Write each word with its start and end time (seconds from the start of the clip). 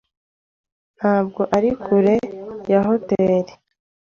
Ntabwo 0.97 1.41
ari 1.55 1.69
kure 1.83 2.15
ya 2.71 2.79
hoteri. 2.87 3.53